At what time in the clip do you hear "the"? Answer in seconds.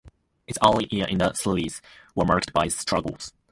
1.19-1.31